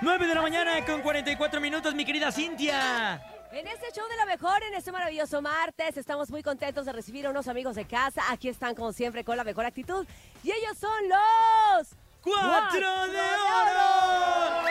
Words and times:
9 0.00 0.26
de 0.26 0.34
la 0.34 0.42
mañana 0.42 0.84
con 0.84 1.00
44 1.02 1.60
minutos, 1.60 1.94
mi 1.94 2.04
querida 2.04 2.30
Cintia. 2.30 3.22
En 3.52 3.66
este 3.66 3.92
show 3.92 4.06
de 4.08 4.16
la 4.16 4.26
mejor, 4.26 4.62
en 4.64 4.74
este 4.74 4.90
maravilloso 4.90 5.40
martes, 5.40 5.96
estamos 5.96 6.28
muy 6.30 6.42
contentos 6.42 6.84
de 6.84 6.92
recibir 6.92 7.26
a 7.26 7.30
unos 7.30 7.46
amigos 7.46 7.76
de 7.76 7.84
casa. 7.84 8.22
Aquí 8.30 8.48
están, 8.48 8.74
como 8.74 8.92
siempre, 8.92 9.24
con 9.24 9.36
la 9.36 9.44
mejor 9.44 9.64
actitud. 9.64 10.04
Y 10.42 10.50
ellos 10.50 10.76
son 10.76 11.08
los... 11.08 11.88
¡Cuatro 12.20 13.06
de 13.08 13.18
oro! 13.20 14.68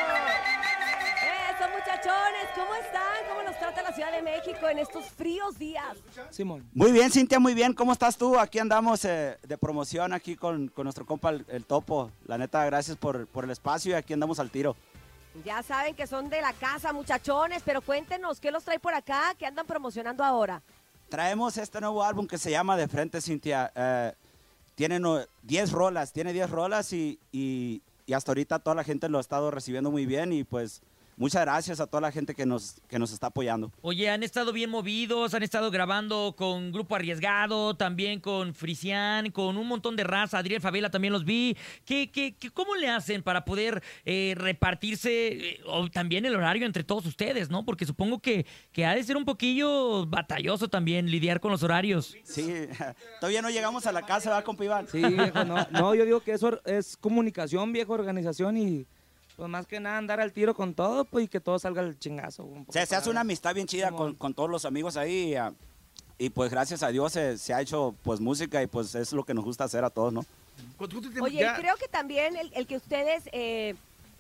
Eso, 1.50 1.70
muchachones, 1.70 2.50
¿cómo 2.56 2.76
están? 2.76 3.26
¿Cómo 3.30 3.44
nos 3.44 3.58
trata 3.58 3.82
la 3.84 3.94
Ciudad 3.94 4.12
de 4.12 4.22
México 4.22 4.68
en 4.68 4.80
estos 4.80 5.06
fríos 5.06 5.58
días? 5.58 5.96
Simón. 6.30 6.68
Muy 6.74 6.92
bien, 6.92 7.10
Cintia, 7.10 7.40
muy 7.40 7.54
bien. 7.54 7.74
¿Cómo 7.74 7.94
estás 7.94 8.18
tú? 8.18 8.38
Aquí 8.38 8.60
andamos 8.60 9.06
eh, 9.06 9.38
de 9.42 9.58
promoción 9.58 10.12
aquí 10.14 10.36
con, 10.36 10.68
con 10.68 10.84
nuestro 10.84 11.06
compa 11.06 11.30
el, 11.30 11.46
el 11.48 11.66
Topo. 11.66 12.12
La 12.26 12.38
neta, 12.38 12.66
gracias 12.66 12.98
por, 12.98 13.28
por 13.28 13.46
el 13.46 13.52
espacio 13.52 13.92
y 13.92 13.94
aquí 13.96 14.14
andamos 14.14 14.40
al 14.40 14.50
tiro. 14.50 14.76
Ya 15.44 15.64
saben 15.64 15.96
que 15.96 16.06
son 16.06 16.30
de 16.30 16.42
la 16.42 16.54
casa, 16.54 16.94
muchachones, 16.94 17.64
pero 17.66 17.82
cuéntenos, 17.82 18.40
¿qué 18.40 18.52
los 18.52 18.64
trae 18.64 18.80
por 18.80 18.94
acá? 18.94 19.34
¿Qué 19.38 19.46
andan 19.48 19.66
promocionando 19.66 20.24
ahora? 20.24 20.62
Traemos 21.10 21.58
este 21.58 21.82
nuevo 21.82 22.04
álbum 22.04 22.28
que 22.28 22.38
se 22.38 22.52
llama 22.52 22.78
De 22.78 22.88
Frente, 22.88 23.20
Cintia. 23.20 23.72
Eh, 23.76 24.14
tiene 24.76 25.00
no- 25.00 25.20
10 25.42 25.72
rolas, 25.72 26.14
tiene 26.14 26.34
10 26.34 26.50
rolas 26.50 26.94
y, 26.94 27.20
y- 27.32 27.82
y 28.06 28.14
hasta 28.14 28.32
ahorita 28.32 28.60
toda 28.60 28.76
la 28.76 28.84
gente 28.84 29.10
lo 29.10 29.18
ha 29.18 29.22
estado 29.22 29.50
recibiendo 29.50 29.90
muy 29.92 30.06
bien 30.06 30.32
y 30.34 30.44
pues 30.44 30.82
muchas 31.18 31.42
gracias 31.44 31.80
a 31.80 31.88
toda 31.88 32.02
la 32.02 32.12
gente 32.12 32.34
que 32.36 32.46
nos, 32.46 32.76
que 32.88 32.98
nos 33.00 33.12
está 33.12 33.28
apoyando. 33.28 33.72
Oye, 33.82 34.10
han 34.10 34.24
estado 34.24 34.52
bien 34.54 34.70
movidos, 34.70 35.34
han 35.34 35.44
estado 35.44 35.72
grabando 35.72 36.34
con 36.38 36.72
Grupo 36.72 36.96
Arriesgado, 36.96 37.76
también 37.76 38.20
con 38.20 38.54
Frisian, 38.54 39.32
con 39.32 39.58
un 39.58 39.68
montón 39.68 39.96
de 39.96 40.04
raza. 40.04 40.38
Adriel 40.38 40.62
Favela 40.62 40.90
también 40.90 41.14
los 41.14 41.26
vi. 41.26 41.56
¿Qué, 41.86 42.10
qué, 42.12 42.36
qué- 42.36 42.52
cómo 42.52 42.76
le 42.76 42.90
hacen 42.90 43.24
para 43.24 43.46
poder 43.46 43.82
eh, 44.06 44.34
repartirse 44.38 45.28
eh, 45.52 45.60
o 45.66 45.90
también 45.90 46.26
el 46.26 46.36
horario 46.36 46.66
entre 46.66 46.84
todos 46.84 47.06
ustedes, 47.06 47.50
no? 47.50 47.66
Porque 47.66 47.86
supongo 47.86 48.20
que, 48.20 48.46
que 48.72 48.86
ha 48.86 48.96
de 48.96 49.04
ser 49.04 49.18
un 49.18 49.26
poquillo 49.26 50.06
batalloso 50.06 50.68
también 50.70 51.10
lidiar 51.10 51.40
con 51.40 51.52
los 51.52 51.64
horarios. 51.64 52.16
Sí, 52.24 52.52
todavía 53.20 53.42
no 53.42 53.50
llegamos 53.50 53.86
a 53.86 53.92
la 53.92 54.02
casa, 54.04 54.30
¿va, 54.32 54.44
compa 54.44 54.66
Iván? 54.66 54.88
Sí, 54.88 55.02
viejo, 55.04 55.44
no. 55.46 55.68
No, 55.72 55.96
yo 55.96 56.06
digo 56.06 56.22
que 56.22 56.32
eso 56.34 56.60
es 56.66 56.98
comunicación, 56.98 57.72
viejo, 57.74 57.94
organización 57.94 58.58
y 58.58 58.86
pues 59.36 59.50
más 59.50 59.66
que 59.68 59.80
nada 59.80 59.98
andar 59.98 60.20
al 60.20 60.32
tiro 60.32 60.54
con 60.54 60.74
todo, 60.74 61.06
pues 61.06 61.26
y 61.26 61.28
que 61.28 61.40
todo 61.40 61.58
salga 61.60 61.82
al 61.82 61.98
chingazo. 61.98 62.44
un 62.44 62.66
poco 62.66 62.74
Se, 62.74 62.86
se 62.86 62.96
hace 62.96 63.10
una 63.10 63.22
amistad 63.22 63.54
bien 63.56 63.68
chida 63.68 63.92
con, 63.92 64.16
con 64.16 64.34
todos 64.34 64.50
los 64.50 64.66
amigos 64.66 64.98
ahí 64.98 65.32
y, 65.32 65.36
ah, 65.36 65.54
y, 66.18 66.30
pues 66.30 66.52
gracias 66.52 66.84
a 66.84 66.90
Dios 66.90 67.14
se, 67.14 67.38
se 67.38 67.54
ha 67.54 67.62
hecho 67.62 67.96
pues 68.04 68.20
música 68.20 68.62
y 68.62 68.68
pues 68.68 68.94
es 68.96 69.12
lo 69.14 69.24
que 69.24 69.34
nos 69.34 69.44
gusta 69.44 69.64
hacer 69.64 69.84
a 69.84 69.90
todos, 69.90 70.14
¿no? 70.14 70.26
¿Cuánto 70.78 71.00
tiempo 71.02 71.26
Oye, 71.26 71.44
y 71.44 71.60
creo 71.62 71.76
que 71.78 71.88
también 71.88 72.36
el, 72.36 72.52
el 72.54 72.68
que 72.68 72.78
ustedes 72.78 73.24
eh, 73.32 73.76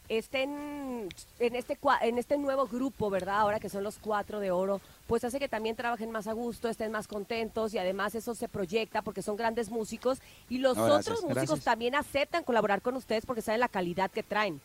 estén 0.10 1.10
en 1.40 1.56
este, 1.56 1.78
en 2.02 2.18
este 2.18 2.38
nuevo 2.38 2.68
grupo, 2.68 3.10
¿verdad? 3.10 3.40
Ahora 3.40 3.60
que 3.60 3.70
son 3.70 3.84
los 3.84 3.98
cuatro 4.00 4.40
de 4.40 4.52
oro, 4.52 4.82
pues 5.08 5.24
hace 5.24 5.40
que 5.40 5.48
también 5.48 5.76
trabajen 5.76 6.12
más 6.12 6.28
a 6.28 6.34
gusto, 6.34 6.70
estén 6.70 6.92
más 6.92 7.08
contentos 7.08 7.74
y 7.74 7.78
además 7.78 8.16
eso 8.16 8.36
se 8.36 8.50
proyecta 8.50 9.02
porque 9.02 9.22
son 9.22 9.36
grandes 9.36 9.70
músicos 9.70 10.20
y 10.50 10.58
los 10.58 10.76
No, 10.76 10.86
gracias, 10.86 11.08
otros 11.08 11.22
músicos 11.24 11.48
gracias. 11.48 11.66
también 11.66 11.96
aceptan 11.96 12.44
colaborar 12.44 12.82
con 12.82 12.96
ustedes 12.96 13.26
porque 13.26 13.42
saben 13.42 13.60
la 13.60 13.70
calidad 13.70 14.12
que 14.12 14.24
traen. 14.24 14.60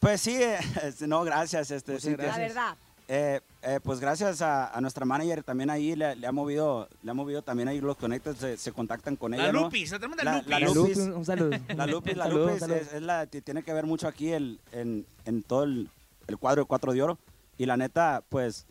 Pues 0.00 0.20
sí, 0.20 0.36
eh, 0.42 0.58
no, 1.06 1.22
gracias. 1.24 1.70
Este, 1.70 2.00
Cintia. 2.00 2.26
La 2.28 2.36
Gracias. 2.36 2.54
verdad. 2.54 2.76
Eh, 3.12 3.40
eh, 3.62 3.80
pues 3.82 3.98
gracias 3.98 4.40
a, 4.40 4.68
a 4.68 4.80
nuestra 4.80 5.04
manager 5.04 5.42
también 5.42 5.68
ahí 5.68 5.96
le, 5.96 6.14
le 6.14 6.26
ha 6.28 6.30
movido, 6.30 6.88
le 7.02 7.10
ha 7.10 7.14
movido 7.14 7.42
también 7.42 7.68
ahí 7.68 7.80
los 7.80 7.96
conectos, 7.96 8.36
se, 8.38 8.56
se 8.56 8.70
contactan 8.70 9.16
con 9.16 9.32
La 9.32 9.38
ella, 9.38 9.52
¿no? 9.52 9.62
Lupis, 9.62 9.90
la 9.90 9.98
La- 9.98 10.06
Lupis. 10.36 10.46
la 10.48 10.58
La 10.60 10.66
Lupis. 10.68 10.98
Un 10.98 11.24
saludo. 11.24 11.50
La 11.76 11.86
Lupis, 11.88 12.16
la 12.16 12.24
Saludos, 12.28 12.60
Lupis 12.60 12.76
es, 12.76 12.92
es 12.92 13.02
la 13.02 13.26
que 13.26 13.42
tiene 13.42 13.64
que 13.64 13.72
ver 13.72 13.84
mucho 13.84 14.06
aquí 14.06 14.30
el, 14.30 14.60
en, 14.70 15.04
en 15.24 15.42
todo 15.42 15.64
el, 15.64 15.90
el 16.28 16.38
cuadro 16.38 16.62
de 16.62 16.66
cuatro 16.68 16.92
de 16.92 17.02
oro. 17.02 17.18
Y 17.58 17.66
la 17.66 17.76
neta, 17.76 18.22
pues, 18.28 18.64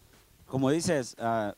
como 0.47 0.71
dices, 0.71 1.17
ah, 1.19 1.53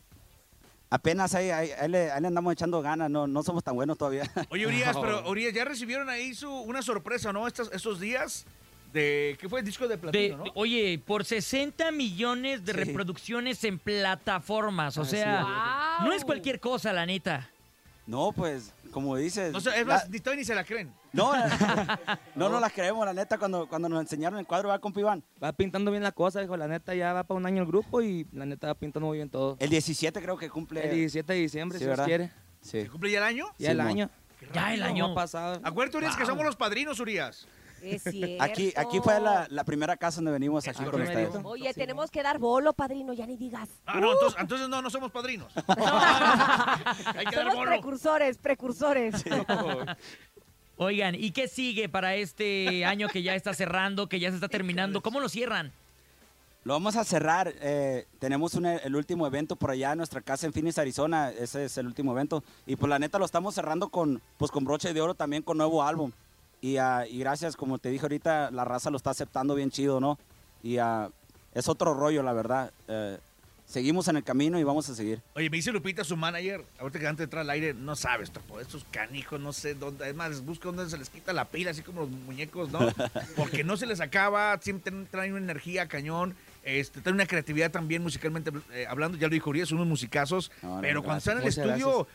apenas 0.89 1.35
ahí, 1.35 1.51
ahí, 1.51 1.69
ahí 1.79 1.87
le, 1.87 2.11
ahí 2.11 2.19
le 2.19 2.27
andamos 2.29 2.51
echando 2.51 2.81
ganas, 2.81 3.11
no, 3.11 3.27
no 3.27 3.43
somos 3.43 3.63
tan 3.63 3.75
buenos 3.75 3.95
todavía. 3.95 4.23
Oye, 4.49 4.65
Urias, 4.65 4.97
pero 4.99 5.29
Urias, 5.29 5.53
ya 5.53 5.65
recibieron 5.65 6.09
ahí 6.09 6.33
su, 6.33 6.49
una 6.51 6.81
sorpresa, 6.81 7.31
¿no? 7.31 7.45
Estos, 7.47 7.69
estos 7.71 7.99
días 7.99 8.43
de... 8.93 9.37
¿Qué 9.39 9.47
fue? 9.49 9.61
Disco 9.63 9.87
de 9.87 9.95
De- 9.95 9.97
platino, 9.97 10.37
¿no? 10.37 10.43
de- 10.45 10.51
oye, 10.55 11.01
por 11.05 11.23
60 11.25 11.91
millones 11.91 12.63
de 12.65 12.73
Sí. 12.73 12.77
reproducciones 12.79 13.63
en 13.63 13.79
plataformas. 13.79 14.97
O 14.97 15.05
sea, 15.05 15.99
no 16.03 16.11
es 16.13 16.23
cualquier 16.25 16.59
cosa, 16.59 16.91
la 16.93 17.05
neta. 17.05 17.49
No, 18.07 18.31
pues, 18.31 18.73
como 18.91 19.15
dices. 19.15 19.53
No 19.53 19.61
sé, 19.61 19.69
es 19.79 19.85
la- 19.87 19.93
más, 19.93 20.09
ni 20.09 20.19
todavía 20.19 20.41
ni 20.41 20.45
se 20.45 20.55
la 20.55 20.63
creen. 20.63 20.91
no, 21.13 21.31
no, 22.35 22.49
no 22.49 22.59
las 22.59 22.73
creemos, 22.73 23.05
la 23.05 23.13
neta, 23.13 23.37
cuando, 23.37 23.67
cuando 23.67 23.87
nos 23.87 24.01
enseñaron 24.01 24.39
el 24.39 24.45
cuadro, 24.47 24.69
va 24.69 24.79
con 24.79 24.91
Iván. 24.97 25.23
Va 25.41 25.53
pintando 25.53 25.91
bien 25.91 26.03
la 26.03 26.11
cosa, 26.11 26.43
hijo. 26.43 26.57
La 26.57 26.67
neta 26.67 26.93
ya 26.95 27.13
va 27.13 27.23
para 27.23 27.37
un 27.37 27.45
año 27.45 27.61
el 27.61 27.67
grupo 27.67 28.01
y 28.01 28.25
la 28.33 28.45
neta 28.45 28.67
va 28.67 28.73
pintando 28.75 29.07
muy 29.07 29.17
bien 29.17 29.29
todo. 29.29 29.55
El 29.59 29.69
17 29.69 30.21
creo 30.21 30.35
que 30.37 30.49
cumple. 30.49 30.83
El 30.83 30.95
17 30.95 31.31
de 31.33 31.39
diciembre, 31.39 31.79
Sí, 31.79 31.85
si 31.85 32.01
quiere. 32.03 32.31
Sí. 32.61 32.81
¿Se 32.81 32.89
cumple 32.89 33.11
ya 33.11 33.19
el 33.19 33.23
año? 33.23 33.45
Ya 33.57 33.71
el 33.71 33.79
año. 33.79 34.09
Ya 34.53 34.73
el 34.73 34.81
año. 34.83 35.13
pasado. 35.13 35.59
Acuérdate, 35.63 35.97
Urias, 35.97 36.17
que 36.17 36.25
somos 36.25 36.43
los 36.43 36.55
padrinos, 36.55 36.99
Urias. 36.99 37.47
Es 37.81 38.03
cierto. 38.03 38.43
Aquí, 38.43 38.73
aquí 38.75 38.99
fue 38.99 39.19
la, 39.19 39.47
la 39.49 39.63
primera 39.63 39.97
casa 39.97 40.17
donde 40.17 40.31
venimos 40.31 40.67
aquí 40.67 40.83
con 40.83 41.01
ustedes. 41.01 41.29
Oye, 41.43 41.73
tenemos 41.73 42.09
que 42.11 42.21
dar 42.23 42.37
bolo, 42.39 42.73
padrino, 42.73 43.13
ya 43.13 43.25
ni 43.25 43.37
digas. 43.37 43.69
Ah, 43.85 43.99
no, 43.99 44.13
entonces, 44.13 44.39
entonces 44.39 44.69
no, 44.69 44.81
no 44.81 44.89
somos 44.89 45.11
padrinos. 45.11 45.51
Hay 45.57 47.25
que 47.25 47.35
dar 47.35 47.45
Somos 47.45 47.55
bolo. 47.55 47.69
precursores, 47.71 48.37
precursores. 48.37 49.23
Oigan, 50.77 51.15
¿y 51.15 51.31
qué 51.31 51.47
sigue 51.47 51.89
para 51.89 52.15
este 52.15 52.85
año 52.85 53.07
que 53.07 53.21
ya 53.21 53.35
está 53.35 53.53
cerrando, 53.53 54.07
que 54.07 54.19
ya 54.19 54.29
se 54.29 54.35
está 54.35 54.47
terminando? 54.47 55.01
¿Cómo 55.01 55.19
lo 55.19 55.29
cierran? 55.29 55.71
Lo 56.63 56.73
vamos 56.73 56.95
a 56.95 57.03
cerrar. 57.03 57.51
eh, 57.61 58.05
tenemos 58.19 58.53
un- 58.55 58.65
el 58.67 58.95
último 58.95 59.25
evento 59.27 59.55
por 59.55 59.71
allá 59.71 59.91
en 59.91 59.97
nuestra 59.97 60.21
casa 60.21 60.45
en 60.47 60.53
Phoenix, 60.53 60.77
Arizona. 60.77 61.29
Ese 61.31 61.65
es 61.65 61.77
el 61.77 61.87
último 61.87 62.11
evento. 62.13 62.43
Y 62.65 62.75
pues 62.75 62.89
la 62.89 62.99
neta 62.99 63.17
lo 63.19 63.25
estamos 63.25 63.53
cerrando 63.55 63.89
con, 63.89 64.21
pues, 64.37 64.51
con 64.51 64.63
broche 64.63 64.93
de 64.93 65.01
oro 65.01 65.13
también 65.15 65.43
con 65.43 65.57
nuevo 65.57 65.83
álbum. 65.83 66.11
Y, 66.61 66.77
ah, 66.77 67.05
y 67.09 67.17
gracias, 67.19 67.55
como 67.55 67.79
te 67.79 67.89
dije 67.89 68.03
ahorita, 68.05 68.51
la 68.51 68.63
raza 68.65 68.89
lo 68.91 68.97
está 68.97 69.09
aceptando 69.09 69.55
bien 69.55 69.71
chido, 69.71 69.99
¿no? 69.99 70.19
Y 70.61 70.77
ah, 70.77 71.09
es 71.53 71.67
otro 71.67 71.93
rollo, 71.95 72.21
la 72.21 72.33
verdad. 72.33 72.71
Eh, 72.87 73.17
seguimos 73.65 74.07
en 74.09 74.17
el 74.17 74.23
camino 74.23 74.59
y 74.59 74.63
vamos 74.63 74.87
a 74.89 74.93
seguir. 74.93 75.21
Oye, 75.33 75.49
me 75.49 75.57
dice 75.57 75.71
Lupita, 75.71 76.03
su 76.03 76.15
manager, 76.15 76.63
ahorita 76.79 76.99
que 76.99 77.07
antes 77.07 77.17
de 77.19 77.23
entrar 77.23 77.41
al 77.41 77.49
aire, 77.49 77.73
no 77.73 77.95
sabes, 77.95 78.29
topo, 78.29 78.59
estos 78.59 78.85
canijos, 78.91 79.39
no 79.39 79.53
sé 79.53 79.73
dónde, 79.73 80.03
además 80.03 80.45
busca 80.45 80.65
dónde 80.65 80.87
se 80.89 80.97
les 80.99 81.09
quita 81.09 81.33
la 81.33 81.45
pila, 81.45 81.71
así 81.71 81.81
como 81.81 82.01
los 82.01 82.09
muñecos, 82.11 82.69
¿no? 82.71 82.79
Porque 83.35 83.63
no 83.63 83.75
se 83.77 83.87
les 83.87 83.99
acaba, 83.99 84.57
siempre 84.61 84.93
traen- 85.11 85.31
una 85.31 85.39
energía 85.41 85.87
cañón, 85.87 86.35
este, 86.63 87.01
traen 87.01 87.15
una 87.15 87.25
creatividad 87.25 87.71
también 87.71 88.03
musicalmente 88.03 88.51
eh, 88.71 88.85
hablando, 88.87 89.17
ya 89.17 89.27
lo 89.27 89.33
dijo 89.33 89.49
Urias, 89.49 89.69
son 89.69 89.77
unos 89.79 89.87
musicazos, 89.89 90.51
No, 90.61 90.75
no, 90.75 90.81
pero 90.81 91.01
cuando 91.01 91.23
gracias. 91.23 91.27
están 91.27 91.37
en 91.37 91.73
el 91.73 91.79
Muchas 91.79 91.79
estudio, 91.81 92.07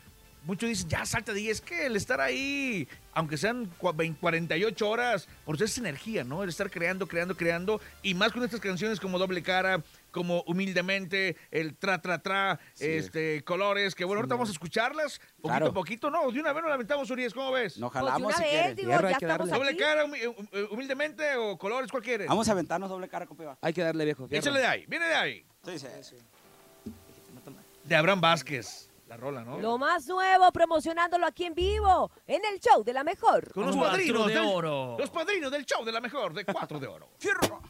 muchos 0.47 0.69
dicen, 0.69 0.89
ya 0.89 1.05
salta 1.05 1.33
de 1.33 1.41
ahí, 1.41 1.49
es 1.51 1.61
que 1.61 1.87
el 1.87 1.97
estar 1.97 2.21
ahí, 2.21 2.89
aunque 3.13 3.37
sean 3.37 3.69
cua- 3.79 3.95
20, 3.95 4.19
48 4.21 4.89
horas, 4.89 5.29
por 5.45 5.57
eso 5.57 5.65
es 5.65 5.77
energía, 5.79 6.25
¿no? 6.25 6.43
El 6.43 6.49
estar 6.49 6.71
creando, 6.71 7.07
creando, 7.07 7.37
creando, 7.37 7.81
y 8.03 8.15
más 8.15 8.33
con 8.33 8.43
estas 8.45 8.61
canciones 8.61 9.01
como 9.01 9.19
Doble 9.19 9.43
Cara, 9.43 9.83
como 10.13 10.43
Humildemente, 10.47 11.37
el 11.51 11.75
Tra, 11.77 12.01
Tra, 12.01 12.23
Tra, 12.23 12.59
Sí. 12.73 12.87
este, 12.87 13.43
Colores, 13.45 13.95
que 13.95 14.05
bueno, 14.07 14.21
ahorita 14.21 14.35
vamos 14.37 14.49
a 14.49 14.53
escucharlas, 14.53 15.19
poquito 15.19 15.49
Claro. 15.49 15.67
a 15.67 15.73
poquito, 15.75 16.11
¿no, 16.11 16.31
de 16.31 16.41
una 16.41 16.53
vez 16.55 16.63
nos 16.63 16.71
lamentamos, 16.71 17.11
Urias, 17.11 17.35
¿cómo 17.35 17.53
ves? 17.53 17.77
Nos 17.77 17.93
Pues 17.93 18.03
jalamos 18.05 18.29
una 18.29 18.37
si 18.37 18.43
vez, 18.45 18.51
quieres. 18.53 18.77
digo, 18.77 18.89
Fierro, 18.89 19.07
hay 19.09 19.13
ya 19.15 19.19
que 19.19 19.25
estamos 19.27 19.49
darle. 19.51 19.59
Doble 19.65 19.71
aquí. 19.71 19.79
Cara, 19.81 20.05
humi- 20.07 20.27
hum- 20.27 20.69
Humildemente 20.73 21.37
o 21.37 21.59
Colores, 21.59 21.91
¿cuál 21.91 22.03
quieres? 22.03 22.29
Vamos 22.29 22.49
a 22.49 22.53
aventarnos 22.53 22.89
doble 22.89 23.09
cara, 23.09 23.27
compa. 23.27 23.59
Hay 23.61 23.73
que 23.75 23.83
darle 23.83 24.05
viejo. 24.07 24.27
fierro. 24.27 24.41
Échale 24.41 24.61
de 24.61 24.67
ahí, 24.67 24.87
viene 24.87 25.07
de 25.07 25.15
ahí. 25.15 25.45
Sí, 25.65 25.79
sí. 25.79 26.17
De 27.85 27.95
Abraham 27.95 28.21
Vázquez, 28.21 28.89
la 29.07 29.17
rola, 29.17 29.45
¿no? 29.45 29.59
Lo 29.61 29.79
más 29.79 30.07
nuevo, 30.07 30.51
promocionándolo 30.51 31.27
aquí 31.27 31.45
en 31.45 31.55
vivo, 31.55 32.11
en 32.27 32.45
el 32.45 32.59
show 32.61 32.83
de 32.83 32.93
la 32.93 33.05
mejor. 33.05 33.53
Con 33.53 33.67
los 33.67 33.77
Cuatro 33.77 33.93
padrinos 33.93 34.27
de 34.27 34.35
del, 34.35 34.47
oro. 34.47 34.97
Los 34.99 35.11
padrinos 35.11 35.51
del 35.53 35.65
show 35.65 35.85
de 35.85 35.93
la 35.93 36.01
mejor, 36.01 36.35
de 36.35 36.45
cuatro 36.45 36.81
de 36.81 36.89
oro. 36.89 37.09
¡Fierro! 37.19 37.63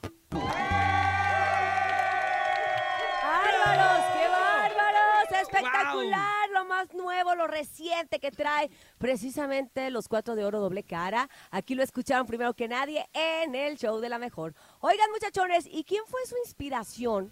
¡Bárbaros! 3.23 4.05
¡Qué 4.15 4.29
bárbaros! 4.29 5.43
¡Espectacular! 5.43 6.50
Lo 6.53 6.65
más 6.65 6.94
nuevo, 6.94 7.35
lo 7.35 7.47
reciente 7.47 8.19
que 8.19 8.31
trae 8.31 8.71
precisamente 8.97 9.91
los 9.91 10.09
cuatro 10.09 10.37
de 10.37 10.44
oro 10.44 10.61
doble 10.61 10.85
cara. 10.85 11.29
Aquí 11.50 11.75
lo 11.75 11.82
escucharon 11.82 12.27
primero 12.27 12.55
que 12.55 12.67
nadie 12.67 13.06
en 13.12 13.55
el 13.55 13.77
show 13.77 14.00
de 14.00 14.09
la 14.09 14.19
mejor. 14.19 14.55
Oigan, 14.81 15.11
muchachones, 15.11 15.67
¿y 15.71 15.85
quién 15.85 16.03
fue 16.06 16.25
su 16.25 16.37
inspiración 16.39 17.31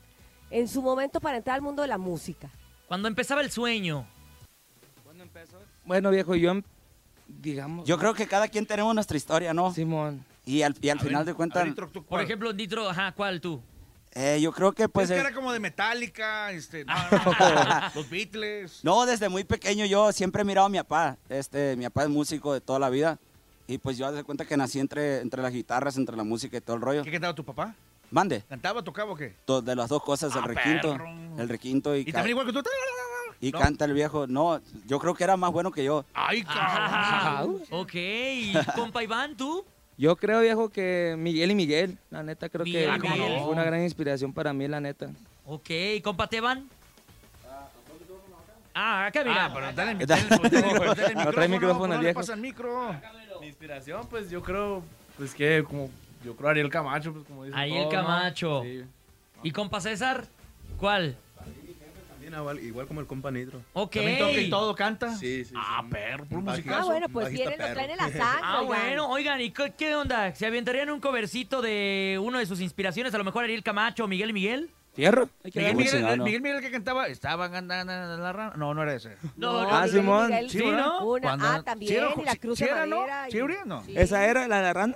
en 0.50 0.68
su 0.68 0.82
momento 0.82 1.20
para 1.20 1.38
entrar 1.38 1.54
al 1.54 1.62
mundo 1.62 1.80
de 1.80 1.88
la 1.88 1.96
música? 1.96 2.50
Cuando 2.86 3.08
empezaba 3.08 3.40
el 3.40 3.50
sueño. 3.50 4.06
¿Cuándo 5.02 5.24
empezó? 5.24 5.58
Bueno, 5.84 6.10
viejo, 6.10 6.34
yo, 6.34 6.50
em- 6.50 6.62
digamos... 7.26 7.86
Yo 7.86 7.98
creo 7.98 8.14
que 8.14 8.26
cada 8.26 8.48
quien 8.48 8.66
tenemos 8.66 8.94
nuestra 8.94 9.16
historia, 9.16 9.54
¿no? 9.54 9.72
Simón. 9.72 10.24
Y 10.46 10.62
al, 10.62 10.76
y 10.80 10.90
al 10.90 11.00
final 11.00 11.24
ver, 11.24 11.26
de 11.26 11.34
cuentas, 11.34 11.64
ver, 11.64 11.74
Troc, 11.74 12.04
Por 12.04 12.20
ejemplo, 12.20 12.52
Nitro, 12.52 12.88
ajá, 12.88 13.12
¿cuál 13.12 13.40
tú? 13.40 13.62
eh, 14.14 14.38
yo 14.40 14.52
creo 14.52 14.72
que 14.72 14.88
pues... 14.88 15.10
es 15.10 15.14
que 15.14 15.16
eh, 15.16 15.20
era 15.26 15.34
como 15.34 15.52
de 15.52 15.58
Metallica, 15.58 16.52
este, 16.52 16.84
no, 16.86 16.94
no, 16.94 17.34
no, 17.64 17.90
los 17.94 18.08
Beatles. 18.08 18.80
No, 18.84 19.06
desde 19.06 19.28
muy 19.28 19.44
pequeño 19.44 19.86
yo 19.86 20.12
siempre 20.12 20.42
he 20.42 20.44
mirado 20.44 20.66
a 20.66 20.70
mi 20.70 20.78
papá. 20.78 21.16
Este, 21.28 21.74
mi 21.76 21.84
papá 21.84 22.04
es 22.04 22.10
músico 22.10 22.52
de 22.52 22.60
toda 22.60 22.78
la 22.78 22.90
vida. 22.90 23.18
Y 23.66 23.78
pues 23.78 23.96
yo 23.96 24.12
de 24.12 24.22
cuenta 24.22 24.44
que 24.44 24.56
nací 24.56 24.78
entre, 24.78 25.20
entre 25.20 25.42
las 25.42 25.52
guitarras, 25.52 25.96
entre 25.96 26.16
la 26.16 26.22
música 26.22 26.56
y 26.58 26.60
todo 26.60 26.76
el 26.76 26.82
rollo. 26.82 27.02
¿Qué 27.02 27.10
cantaba 27.10 27.34
tu 27.34 27.44
papá? 27.44 27.74
Mande. 28.14 28.42
¿Cantaba, 28.48 28.80
tocaba 28.80 29.10
o 29.10 29.16
qué? 29.16 29.34
To- 29.44 29.60
De 29.60 29.74
las 29.74 29.88
dos 29.88 30.00
cosas, 30.00 30.32
el 30.36 30.44
Ah, 30.44 30.46
requinto. 30.46 30.92
perro. 30.92 31.08
El 31.36 31.48
requinto 31.48 31.96
y, 31.96 32.00
Y 32.02 32.04
ca- 32.04 32.12
también 32.12 32.30
igual 32.30 32.46
que 32.46 32.52
tú. 32.52 32.62
y 33.40 33.50
¿no? 33.50 33.58
canta 33.58 33.86
el 33.86 33.92
viejo. 33.92 34.28
No, 34.28 34.60
yo 34.86 35.00
creo 35.00 35.14
que 35.14 35.24
era 35.24 35.36
más 35.36 35.50
bueno 35.50 35.72
que 35.72 35.82
yo. 35.82 36.04
Ay, 36.14 36.44
Ah, 36.46 37.38
cabrón. 37.40 37.60
ok, 37.70 37.92
compa 38.76 39.02
Iván, 39.02 39.36
¿tú? 39.36 39.64
Yo 39.98 40.14
creo, 40.14 40.40
viejo, 40.42 40.68
que 40.68 41.16
Miguel 41.18 41.50
y 41.50 41.54
Miguel, 41.56 41.98
la 42.10 42.22
neta, 42.22 42.48
creo 42.48 42.64
Miguel 42.64 43.00
que 43.02 43.08
Miguel. 43.08 43.40
fue 43.42 43.50
una 43.50 43.64
gran 43.64 43.82
inspiración 43.82 44.32
para 44.32 44.52
mí, 44.52 44.68
la 44.68 44.80
neta. 44.80 45.10
Ok, 45.44 45.70
compa 46.04 46.28
Teban. 46.28 46.68
Ah, 48.76 49.06
acá 49.06 49.24
mira. 49.24 49.46
Ah, 49.46 49.50
pero 49.52 49.72
dale, 49.72 49.90
el- 49.92 49.98
dale, 50.06 50.22
el- 50.22 50.28
dale, 50.28 50.68
el- 50.70 50.94
dale 50.96 51.06
el 51.08 51.14
No 51.24 51.32
trae 51.32 51.48
micrófono 51.48 51.86
no 51.88 51.94
el 51.94 52.00
le 52.00 52.06
viejo. 52.06 52.20
pasa 52.20 52.34
el 52.34 52.40
micro. 52.40 52.94
Mi 53.40 53.48
inspiración, 53.48 54.06
pues 54.08 54.30
yo 54.30 54.40
creo, 54.40 54.84
pues 55.18 55.34
que 55.34 55.64
como, 55.64 55.90
yo 56.24 56.34
creo 56.36 56.50
Ariel 56.50 56.68
Camacho, 56.70 57.12
pues 57.12 57.24
como 57.26 57.44
dicen 57.44 57.58
Ariel 57.58 57.82
todos, 57.88 57.94
¿no? 57.94 58.02
Camacho. 58.02 58.62
Sí. 58.64 58.84
¿Y 59.42 59.50
compa 59.50 59.80
César? 59.80 60.24
¿Cuál? 60.78 61.16
También 62.08 62.34
igual, 62.40 62.58
igual 62.60 62.86
como 62.86 63.00
el 63.00 63.06
compa 63.06 63.30
Nitro. 63.30 63.60
Ok. 63.74 63.92
También 63.94 64.18
toca 64.18 64.32
y 64.32 64.50
todo 64.50 64.74
canta. 64.74 65.14
Sí, 65.16 65.44
sí. 65.44 65.54
Ah, 65.56 65.82
sí. 65.84 65.90
perro, 65.90 66.24
puro 66.24 66.38
Un 66.40 66.44
musicazo. 66.46 66.80
Ah, 66.80 66.84
bueno, 66.84 67.08
pues 67.10 67.30
vienen, 67.30 67.58
lo 67.58 67.72
traen 67.72 67.90
en 67.90 67.96
la 67.98 68.04
sangre. 68.10 68.40
Ah, 68.42 68.60
oigan. 68.62 68.66
bueno, 68.66 69.10
oigan, 69.10 69.40
¿y 69.40 69.50
qué, 69.50 69.72
qué 69.76 69.94
onda? 69.94 70.34
¿Se 70.34 70.46
aventarían 70.46 70.88
un 70.90 71.00
covercito 71.00 71.60
de 71.60 72.18
uno 72.22 72.38
de 72.38 72.46
sus 72.46 72.60
inspiraciones? 72.60 73.14
A 73.14 73.18
lo 73.18 73.24
mejor 73.24 73.44
Ariel 73.44 73.62
Camacho, 73.62 74.08
Miguel 74.08 74.30
y 74.30 74.32
Miguel. 74.32 74.70
Que 74.94 75.10
Miguel 75.10 75.74
Miguel, 75.76 76.16
¿no? 76.18 76.24
Miguel 76.24 76.40
Miguel 76.40 76.60
que 76.60 76.70
cantaba, 76.70 77.08
estaban 77.08 77.52
andando 77.52 77.92
en 77.92 78.22
la 78.22 78.32
rana. 78.32 78.52
No, 78.56 78.72
no 78.74 78.82
era 78.84 78.94
ese. 78.94 79.16
No, 79.36 79.64
No, 79.64 79.68
Ah, 79.68 79.82
Miguel 79.86 79.90
Simón. 80.00 80.26
Miguel, 80.28 80.50
Sí, 80.50 80.58
¿no? 80.64 81.04
Una, 81.04 81.32
ah, 81.40 81.62
también, 81.64 81.88
¿Sí 81.90 81.96
era- 81.96 82.10
y 82.16 82.24
la 82.24 82.36
cruz 82.36 82.58
sí 82.58 82.64
de 82.64 82.70
madera. 82.70 83.26
¿Sí? 83.28 83.38
No. 83.66 83.82
sí. 83.84 83.92
¿Esa 83.96 84.24
era 84.24 84.46
la 84.46 84.58
de 84.58 84.62
la 84.62 84.72
rana? 84.72 84.94